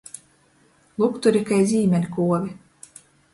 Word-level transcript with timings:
Lukturi 1.03 1.43
kai 1.49 1.59
zīmeļkuovi. 1.73 2.51